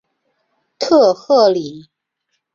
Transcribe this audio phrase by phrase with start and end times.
[0.79, 1.87] 特赫里。